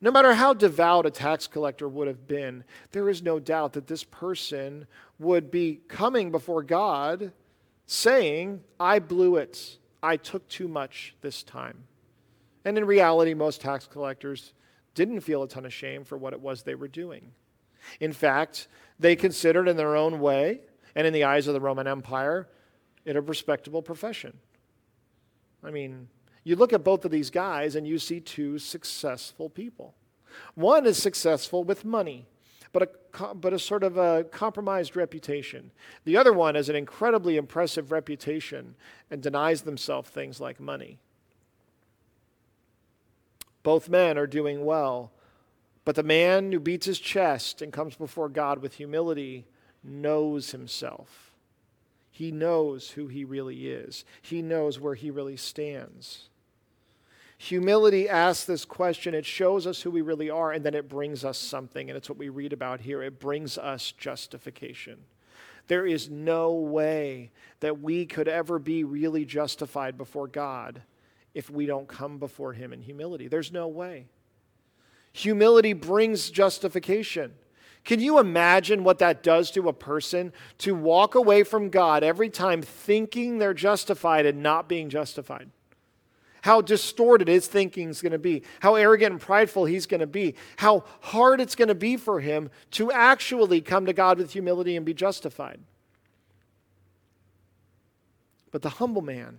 [0.00, 3.86] No matter how devout a tax collector would have been, there is no doubt that
[3.86, 4.86] this person
[5.18, 7.32] would be coming before God
[7.86, 9.78] saying, I blew it.
[10.02, 11.84] I took too much this time.
[12.64, 14.52] And in reality, most tax collectors
[14.94, 17.32] didn't feel a ton of shame for what it was they were doing.
[18.00, 20.60] In fact, they considered in their own way,
[20.94, 22.48] and in the eyes of the Roman Empire,
[23.04, 24.36] it a respectable profession.
[25.62, 26.08] I mean,
[26.46, 29.96] you look at both of these guys and you see two successful people.
[30.54, 32.28] One is successful with money,
[32.72, 35.72] but a, but a sort of a compromised reputation.
[36.04, 38.76] The other one has an incredibly impressive reputation
[39.10, 41.00] and denies themselves things like money.
[43.64, 45.10] Both men are doing well,
[45.84, 49.46] but the man who beats his chest and comes before God with humility
[49.82, 51.32] knows himself.
[52.12, 56.28] He knows who he really is, he knows where he really stands.
[57.38, 59.14] Humility asks this question.
[59.14, 61.90] It shows us who we really are, and then it brings us something.
[61.90, 63.02] And it's what we read about here.
[63.02, 64.98] It brings us justification.
[65.68, 70.82] There is no way that we could ever be really justified before God
[71.34, 73.28] if we don't come before Him in humility.
[73.28, 74.06] There's no way.
[75.12, 77.34] Humility brings justification.
[77.84, 82.30] Can you imagine what that does to a person to walk away from God every
[82.30, 85.50] time thinking they're justified and not being justified?
[86.46, 90.06] How distorted his thinking is going to be, how arrogant and prideful he's going to
[90.06, 94.32] be, how hard it's going to be for him to actually come to God with
[94.32, 95.58] humility and be justified.
[98.52, 99.38] But the humble man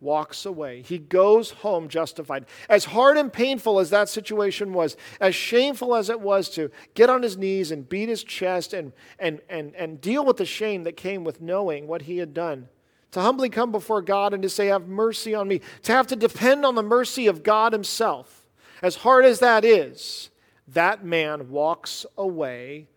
[0.00, 0.82] walks away.
[0.82, 2.46] He goes home justified.
[2.68, 7.08] As hard and painful as that situation was, as shameful as it was to get
[7.08, 10.82] on his knees and beat his chest and, and, and, and deal with the shame
[10.82, 12.68] that came with knowing what he had done
[13.12, 16.16] to humbly come before God and to say, Have mercy on me, to have to
[16.16, 18.46] depend on the mercy of God Himself,
[18.82, 20.30] as hard as that is,
[20.68, 22.88] that man walks away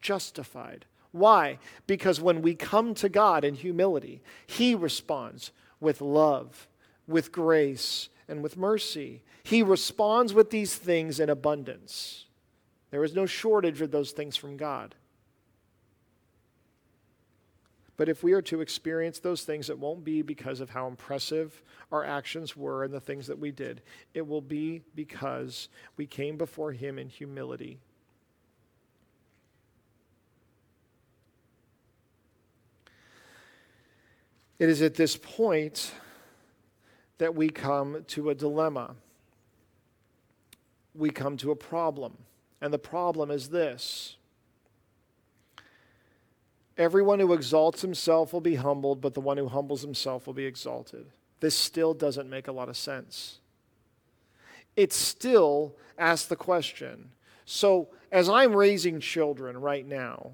[0.00, 0.86] justified.
[1.12, 1.58] Why?
[1.86, 6.66] Because when we come to God in humility, He responds with love,
[7.06, 9.22] with grace, and with mercy.
[9.42, 12.24] He responds with these things in abundance.
[12.90, 14.94] There is no shortage of those things from God.
[17.96, 21.62] But if we are to experience those things, it won't be because of how impressive
[21.92, 23.82] our actions were and the things that we did.
[24.14, 27.78] It will be because we came before Him in humility.
[34.58, 35.92] It is at this point
[37.18, 38.94] that we come to a dilemma.
[40.94, 42.18] We come to a problem.
[42.60, 44.16] And the problem is this
[46.76, 50.46] Everyone who exalts himself will be humbled, but the one who humbles himself will be
[50.46, 51.06] exalted.
[51.40, 53.38] This still doesn't make a lot of sense.
[54.76, 57.10] It still asks the question
[57.44, 60.32] So, as I'm raising children right now,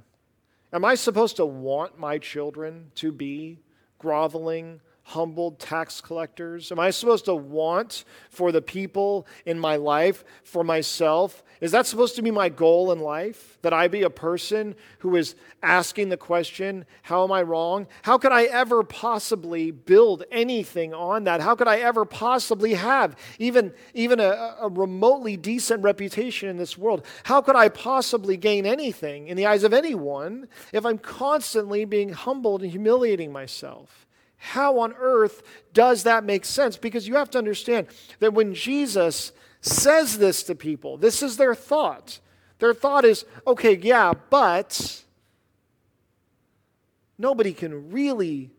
[0.72, 3.58] am I supposed to want my children to be
[3.98, 6.70] groveling, humbled tax collectors?
[6.70, 11.42] Am I supposed to want for the people in my life, for myself?
[11.60, 13.58] Is that supposed to be my goal in life?
[13.62, 17.88] That I be a person who is asking the question, How am I wrong?
[18.02, 21.40] How could I ever possibly build anything on that?
[21.40, 26.78] How could I ever possibly have even, even a, a remotely decent reputation in this
[26.78, 27.04] world?
[27.24, 32.12] How could I possibly gain anything in the eyes of anyone if I'm constantly being
[32.12, 34.06] humbled and humiliating myself?
[34.42, 35.42] How on earth
[35.74, 36.78] does that make sense?
[36.78, 37.88] Because you have to understand
[38.20, 42.20] that when Jesus says this to people, this is their thought.
[42.58, 45.04] Their thought is, okay, yeah, but
[47.18, 48.50] nobody can really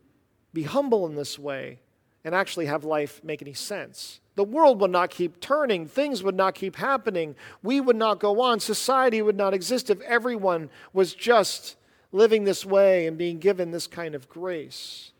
[0.54, 1.80] be humble in this way
[2.24, 4.20] and actually have life make any sense.
[4.36, 8.40] The world would not keep turning, things would not keep happening, we would not go
[8.40, 11.76] on, society would not exist if everyone was just
[12.12, 15.11] living this way and being given this kind of grace.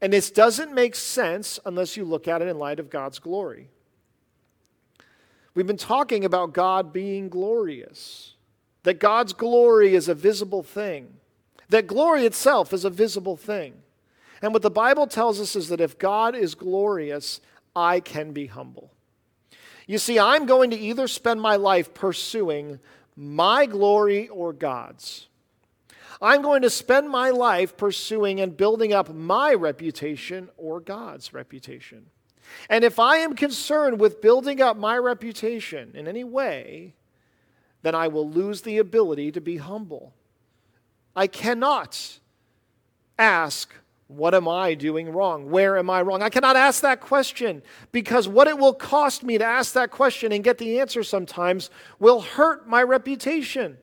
[0.00, 3.68] And this doesn't make sense unless you look at it in light of God's glory.
[5.54, 8.34] We've been talking about God being glorious,
[8.84, 11.14] that God's glory is a visible thing,
[11.68, 13.74] that glory itself is a visible thing.
[14.42, 17.40] And what the Bible tells us is that if God is glorious,
[17.76, 18.90] I can be humble.
[19.86, 22.78] You see, I'm going to either spend my life pursuing
[23.16, 25.26] my glory or God's.
[26.22, 32.06] I'm going to spend my life pursuing and building up my reputation or God's reputation.
[32.68, 36.94] And if I am concerned with building up my reputation in any way,
[37.82, 40.14] then I will lose the ability to be humble.
[41.16, 42.18] I cannot
[43.18, 43.72] ask,
[44.08, 45.50] What am I doing wrong?
[45.50, 46.22] Where am I wrong?
[46.22, 50.32] I cannot ask that question because what it will cost me to ask that question
[50.32, 53.78] and get the answer sometimes will hurt my reputation.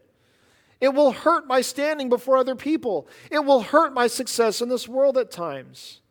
[0.79, 3.07] It will hurt my standing before other people.
[3.31, 6.01] It will hurt my success in this world at times.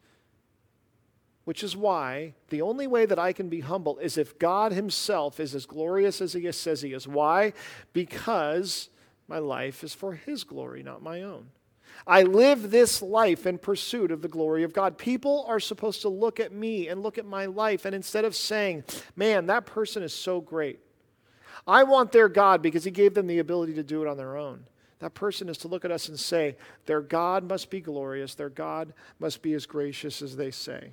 [1.44, 5.38] Which is why the only way that I can be humble is if God Himself
[5.38, 7.06] is as glorious as He says He is.
[7.06, 7.52] Why?
[7.92, 8.88] Because
[9.28, 11.50] my life is for His glory, not my own.
[12.04, 14.98] I live this life in pursuit of the glory of God.
[14.98, 18.34] People are supposed to look at me and look at my life, and instead of
[18.34, 20.80] saying, man, that person is so great,
[21.66, 24.36] I want their God because He gave them the ability to do it on their
[24.36, 24.64] own.
[24.98, 28.48] That person is to look at us and say, Their God must be glorious, their
[28.48, 30.92] God must be as gracious as they say.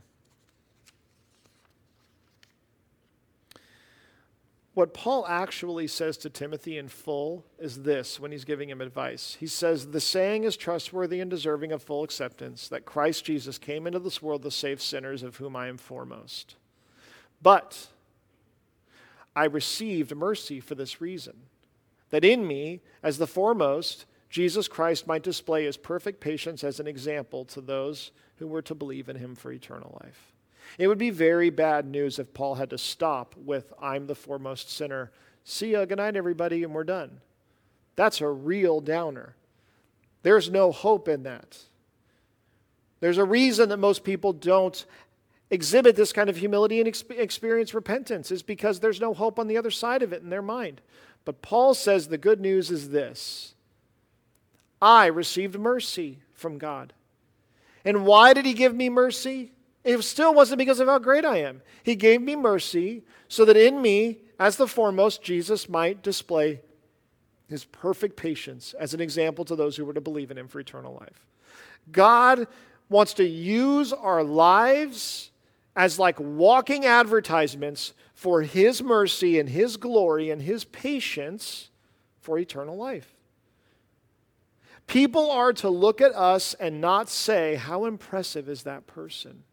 [4.74, 9.38] What Paul actually says to Timothy in full is this when he's giving him advice.
[9.40, 13.86] He says, The saying is trustworthy and deserving of full acceptance that Christ Jesus came
[13.86, 16.56] into this world to save sinners, of whom I am foremost.
[17.40, 17.88] But
[19.36, 21.34] I received mercy for this reason,
[22.10, 26.88] that in me, as the foremost, Jesus Christ might display his perfect patience as an
[26.88, 30.34] example to those who were to believe in him for eternal life.
[30.78, 34.72] It would be very bad news if Paul had to stop with, I'm the foremost
[34.72, 35.12] sinner.
[35.44, 37.20] See ya, good night, everybody, and we're done.
[37.96, 39.36] That's a real downer.
[40.24, 41.60] There's no hope in that.
[43.02, 44.86] There's a reason that most people don't
[45.50, 49.58] exhibit this kind of humility and experience repentance is because there's no hope on the
[49.58, 50.82] other side of it in their mind.
[51.26, 53.54] But Paul says the good news is this
[54.82, 56.94] I received mercy from God.
[57.86, 59.52] And why did he give me mercy?
[59.84, 61.62] It still wasn't because of how great I am.
[61.84, 66.62] He gave me mercy so that in me, as the foremost, Jesus might display
[67.50, 70.60] his perfect patience as an example to those who were to believe in him for
[70.60, 71.26] eternal life.
[71.92, 72.48] God
[72.90, 75.32] wants to use our lives
[75.76, 81.70] as like walking advertisements for His mercy and His glory and His patience
[82.22, 83.14] for eternal life.
[84.88, 89.44] People are to look at us and not say, How impressive is that person?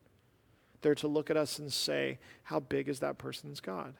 [0.83, 3.95] They're to look at us and say, How big is that person's God?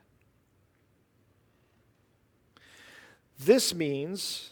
[3.39, 4.51] This means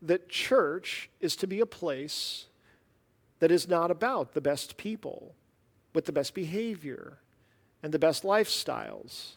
[0.00, 2.46] that church is to be a place
[3.40, 5.34] that is not about the best people
[5.94, 7.18] with the best behavior
[7.82, 9.32] and the best lifestyles.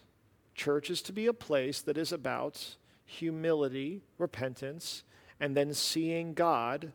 [0.56, 2.76] Church is to be a place that is about
[3.06, 5.04] humility, repentance,
[5.40, 6.94] and then seeing God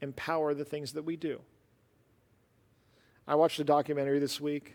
[0.00, 1.40] empower the things that we do.
[3.26, 4.74] I watched a documentary this week.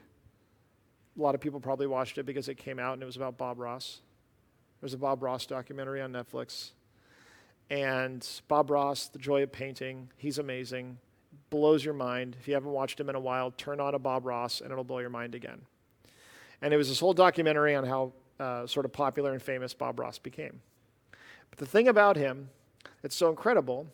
[1.17, 3.37] A lot of people probably watched it because it came out and it was about
[3.37, 4.01] Bob Ross.
[4.79, 6.71] There's a Bob Ross documentary on Netflix.
[7.69, 10.97] And Bob Ross, The Joy of Painting, he's amazing
[11.51, 12.35] blows your mind.
[12.39, 14.83] If you haven't watched him in a while, turn on a Bob Ross and it'll
[14.83, 15.61] blow your mind again.
[16.63, 19.99] And it was this whole documentary on how uh, sort of popular and famous Bob
[19.99, 20.61] Ross became.
[21.51, 22.49] But the thing about him
[23.03, 23.87] that's so incredible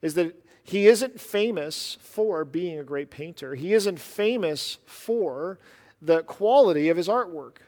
[0.00, 0.34] is that
[0.64, 3.54] he isn't famous for being a great painter.
[3.54, 5.58] He isn't famous for
[6.00, 7.58] the quality of his artwork.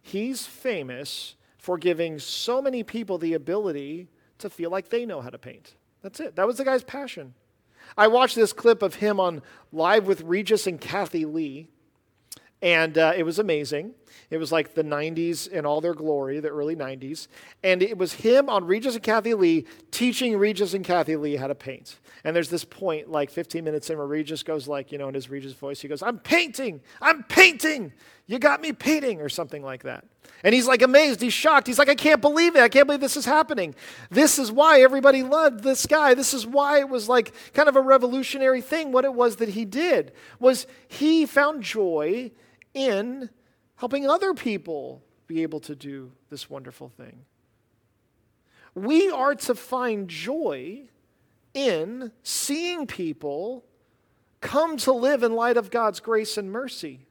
[0.00, 4.08] He's famous for giving so many people the ability
[4.38, 5.74] to feel like they know how to paint.
[6.02, 6.36] That's it.
[6.36, 7.34] That was the guy's passion.
[7.96, 11.68] I watched this clip of him on Live with Regis and Kathie Lee,
[12.62, 13.94] and uh, it was amazing.
[14.30, 17.28] It was like the 90s in all their glory, the early 90s.
[17.62, 21.46] And it was him on Regis and Kathie Lee teaching Regis and Kathie Lee how
[21.46, 21.98] to paint.
[22.24, 25.14] And there's this point, like 15 minutes in, where Regis goes like, you know, in
[25.14, 27.92] his Regis voice, he goes, I'm painting, I'm painting.
[28.26, 30.06] You got me painting, or something like that.
[30.42, 31.66] And he's like amazed, he's shocked.
[31.66, 32.62] He's like, I can't believe it.
[32.62, 33.74] I can't believe this is happening.
[34.10, 36.14] This is why everybody loved this guy.
[36.14, 38.92] This is why it was like kind of a revolutionary thing.
[38.92, 42.30] What it was that he did was he found joy
[42.72, 43.28] in
[43.76, 47.24] helping other people be able to do this wonderful thing.
[48.74, 50.88] We are to find joy
[51.54, 53.64] in seeing people
[54.40, 57.06] come to live in light of God's grace and mercy.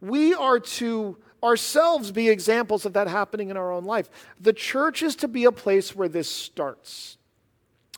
[0.00, 4.10] We are to ourselves be examples of that happening in our own life.
[4.38, 7.16] The church is to be a place where this starts.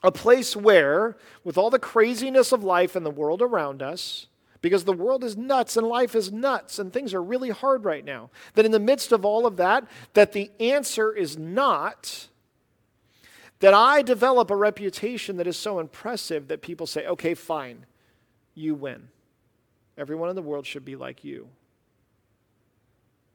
[0.05, 4.28] A place where, with all the craziness of life and the world around us,
[4.61, 8.05] because the world is nuts and life is nuts and things are really hard right
[8.05, 9.85] now, that in the midst of all of that,
[10.15, 12.29] that the answer is not
[13.61, 17.87] that I develop a reputation that is so impressive that people say, okay, fine,
[18.55, 19.09] you win.
[19.97, 21.49] Everyone in the world should be like you.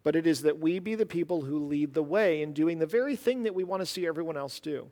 [0.03, 2.85] But it is that we be the people who lead the way in doing the
[2.85, 4.87] very thing that we want to see everyone else do.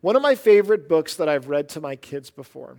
[0.00, 2.78] One of my favorite books that I've read to my kids before,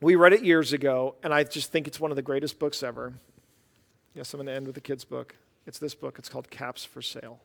[0.00, 2.82] we read it years ago, and I just think it's one of the greatest books
[2.82, 3.14] ever.
[4.14, 5.36] Yes, I'm going to end with a kid's book.
[5.66, 6.18] It's this book.
[6.18, 7.38] It's called Caps for Sale.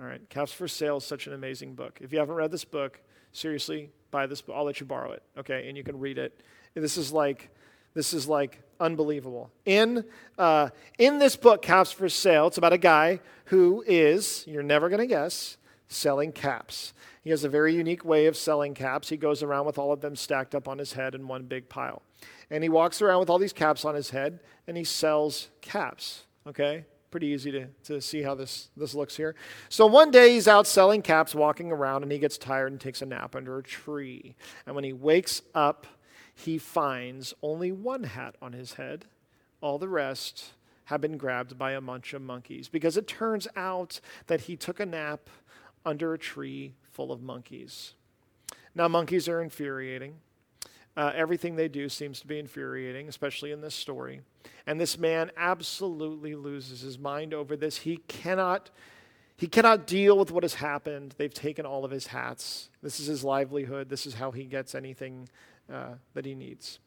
[0.00, 1.98] All right, Caps for Sale is such an amazing book.
[2.00, 3.00] If you haven't read this book,
[3.32, 4.56] seriously, buy this book.
[4.56, 5.68] I'll let you borrow it, okay?
[5.68, 6.42] And you can read it.
[6.74, 7.50] This is like,
[7.94, 9.50] this is like unbelievable.
[9.64, 10.04] In,
[10.38, 14.88] uh, in this book, Caps for Sale, it's about a guy who is, you're never
[14.88, 15.56] going to guess,
[15.92, 16.92] selling caps.
[17.22, 19.08] He has a very unique way of selling caps.
[19.08, 21.68] He goes around with all of them stacked up on his head in one big
[21.68, 22.02] pile.
[22.50, 26.24] And he walks around with all these caps on his head and he sells caps,
[26.46, 26.84] okay?
[27.12, 29.36] pretty easy to, to see how this, this looks here.
[29.68, 33.02] So one day he's out selling caps, walking around, and he gets tired and takes
[33.02, 34.34] a nap under a tree.
[34.66, 35.86] And when he wakes up,
[36.34, 39.04] he finds only one hat on his head.
[39.60, 40.54] All the rest
[40.86, 44.80] have been grabbed by a bunch of monkeys because it turns out that he took
[44.80, 45.28] a nap
[45.84, 47.94] under a tree full of monkeys.
[48.74, 50.14] Now, monkeys are infuriating.
[50.96, 54.20] Uh, everything they do seems to be infuriating, especially in this story.
[54.66, 57.78] And this man absolutely loses his mind over this.
[57.78, 58.70] He cannot,
[59.36, 61.14] he cannot deal with what has happened.
[61.16, 62.68] They've taken all of his hats.
[62.82, 63.88] This is his livelihood.
[63.88, 65.28] This is how he gets anything
[65.72, 66.78] uh, that he needs.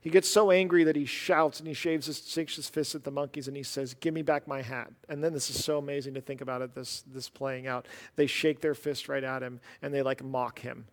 [0.00, 3.04] He gets so angry that he shouts and he shaves his, shakes his fist at
[3.04, 4.90] the monkeys and he says, Give me back my hat.
[5.08, 7.86] And then this is so amazing to think about it, this, this playing out.
[8.16, 10.86] They shake their fist right at him and they like mock him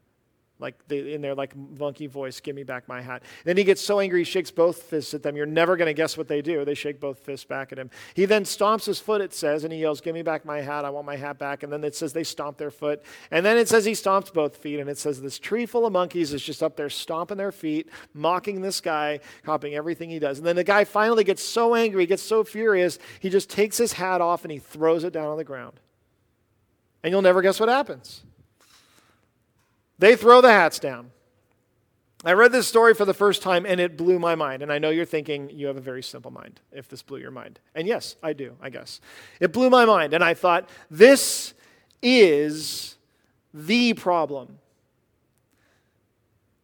[0.58, 3.24] like they, in their like monkey voice, give me back my hat.
[3.44, 5.36] Then he gets so angry, he shakes both fists at them.
[5.36, 6.64] You're never going to guess what they do.
[6.64, 7.90] They shake both fists back at him.
[8.14, 10.86] He then stomps his foot, it says, and he yells, Give me back my hat.
[10.86, 11.64] I want my hat back.
[11.64, 13.04] And then it says they stomp their foot.
[13.32, 14.80] And then it says he stomps both feet.
[14.80, 17.90] And it says this tree full of monkeys is just up there stomping their feet,
[18.14, 20.38] mocking this guy, copying everything he does.
[20.38, 23.78] And then the guy finally gets so angry, he gets so furious, he just takes
[23.78, 25.80] his hat off and he throws it down on the ground.
[27.04, 28.24] And you'll never guess what happens.
[29.98, 31.12] They throw the hats down.
[32.24, 34.64] I read this story for the first time and it blew my mind.
[34.64, 37.32] And I know you're thinking you have a very simple mind if this blew your
[37.32, 37.60] mind.
[37.76, 39.00] And yes, I do, I guess.
[39.40, 40.14] It blew my mind.
[40.14, 41.54] And I thought, this
[42.02, 42.98] is
[43.54, 44.58] the problem.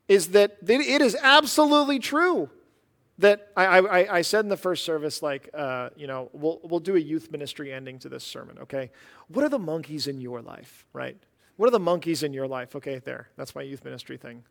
[0.08, 2.50] Is that it is absolutely true
[3.20, 6.80] that I, I, I said in the first service, like, uh, you know, we'll, we'll
[6.80, 8.90] do a youth ministry ending to this sermon, okay?
[9.28, 11.18] What are the monkeys in your life, right?
[11.58, 12.76] What are the monkeys in your life?
[12.76, 13.30] Okay, there.
[13.38, 14.44] That's my youth ministry thing.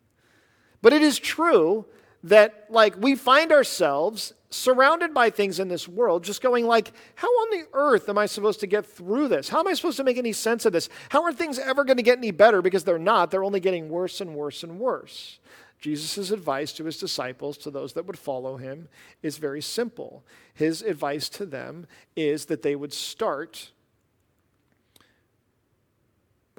[0.81, 1.85] But it is true
[2.23, 7.27] that like we find ourselves surrounded by things in this world just going like how
[7.27, 10.03] on the earth am i supposed to get through this how am i supposed to
[10.03, 12.83] make any sense of this how are things ever going to get any better because
[12.83, 15.39] they're not they're only getting worse and worse and worse
[15.79, 18.87] jesus' advice to his disciples to those that would follow him
[19.23, 20.23] is very simple
[20.53, 23.71] his advice to them is that they would start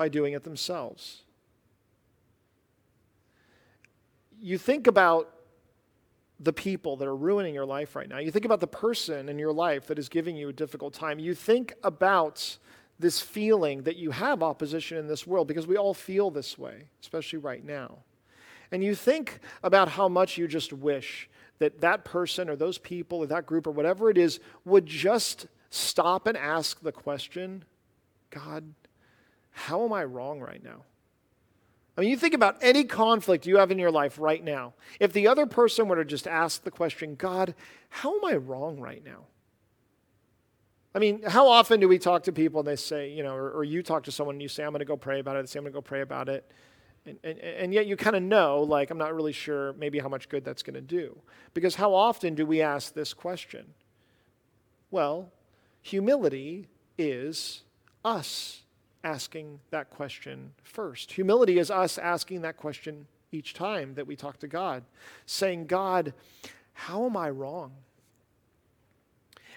[0.03, 1.22] by doing it themselves.
[4.40, 5.32] You think about
[6.40, 8.18] the people that are ruining your life right now.
[8.18, 11.20] You think about the person in your life that is giving you a difficult time.
[11.20, 12.59] You think about
[12.98, 16.88] this feeling that you have opposition in this world because we all feel this way,
[17.00, 17.98] especially right now.
[18.72, 21.30] And you think about how much you just wish
[21.61, 25.46] that that person or those people or that group or whatever it is would just
[25.70, 27.64] stop and ask the question
[28.30, 28.64] God,
[29.53, 30.84] how am I wrong right now?
[31.96, 34.72] I mean, you think about any conflict you have in your life right now.
[34.98, 37.55] If the other person were to just ask the question, God,
[37.90, 39.26] how am I wrong right now?
[40.94, 43.50] I mean, how often do we talk to people and they say, you know, or,
[43.50, 45.48] or you talk to someone and you say, I'm going to go pray about it,
[45.48, 46.50] say, I'm going to go pray about it.
[47.05, 50.09] And, and, and yet you kind of know, like, I'm not really sure maybe how
[50.09, 51.18] much good that's going to do.
[51.53, 53.74] Because how often do we ask this question?
[54.90, 55.30] Well,
[55.80, 57.62] humility is
[58.05, 58.61] us
[59.05, 61.12] asking that question first.
[61.12, 64.84] Humility is us asking that question each time that we talk to God,
[65.26, 66.12] saying, God,
[66.74, 67.72] how am I wrong?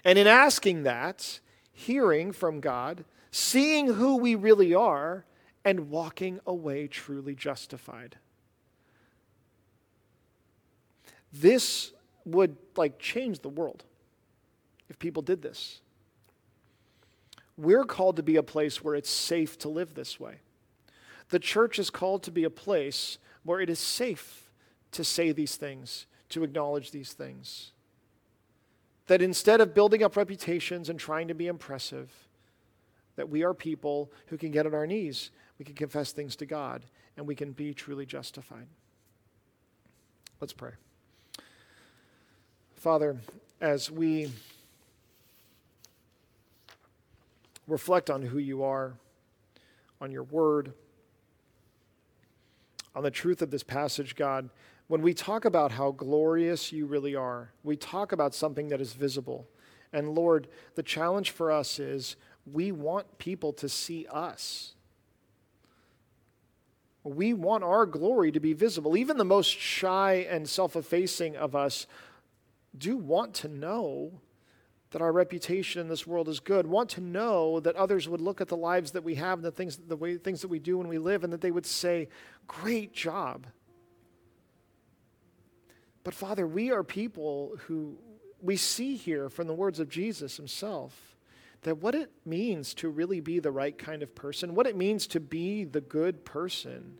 [0.03, 1.39] And in asking that,
[1.73, 5.25] hearing from God, seeing who we really are,
[5.65, 8.17] and walking away truly justified.
[11.33, 11.91] This
[12.23, 13.83] would like change the world
[14.89, 15.81] if people did this.
[17.57, 20.39] We're called to be a place where it's safe to live this way.
[21.29, 24.51] The church is called to be a place where it is safe
[24.91, 27.71] to say these things, to acknowledge these things.
[29.07, 32.11] That instead of building up reputations and trying to be impressive,
[33.15, 36.45] that we are people who can get on our knees, we can confess things to
[36.45, 36.83] God,
[37.15, 38.67] and we can be truly justified.
[40.41, 40.71] Let's pray.
[42.75, 43.17] Father,
[43.61, 44.31] as we
[47.67, 48.93] reflect on who you are,
[50.01, 50.73] on your word,
[52.95, 54.49] on the truth of this passage, God,
[54.87, 58.93] when we talk about how glorious you really are, we talk about something that is
[58.93, 59.47] visible.
[59.91, 62.15] And Lord, the challenge for us is
[62.51, 64.73] we want people to see us.
[67.03, 68.97] We want our glory to be visible.
[68.97, 71.87] Even the most shy and self effacing of us
[72.77, 74.21] do want to know
[74.95, 78.39] that our reputation in this world is good, want to know that others would look
[78.39, 80.77] at the lives that we have and the things, the way, things that we do
[80.77, 82.07] when we live, and that they would say,
[82.47, 83.45] Great job.
[86.05, 87.97] But Father, we are people who
[88.41, 91.17] we see here from the words of Jesus himself
[91.63, 95.07] that what it means to really be the right kind of person, what it means
[95.07, 96.99] to be the good person,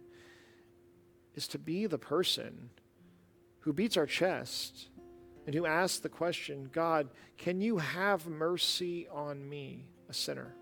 [1.34, 2.72] is to be the person
[3.62, 4.90] who beats our chest
[5.46, 10.56] and who asks the question God, can you have mercy on me, a sinner?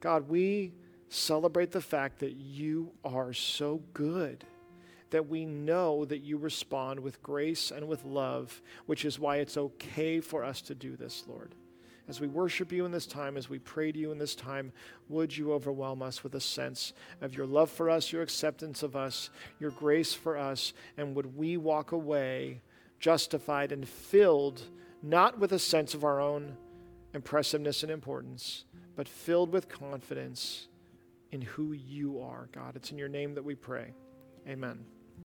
[0.00, 0.72] God, we
[1.08, 4.44] celebrate the fact that you are so good
[5.10, 9.56] that we know that you respond with grace and with love, which is why it's
[9.56, 11.54] okay for us to do this, Lord.
[12.08, 14.72] As we worship you in this time, as we pray to you in this time,
[15.08, 18.94] would you overwhelm us with a sense of your love for us, your acceptance of
[18.94, 22.60] us, your grace for us, and would we walk away
[23.06, 24.60] justified and filled
[25.00, 26.56] not with a sense of our own
[27.14, 28.64] impressiveness and importance,
[28.96, 30.66] but filled with confidence
[31.30, 32.74] in who you are, God.
[32.74, 33.94] It's in your name that we pray.
[34.48, 34.84] Amen.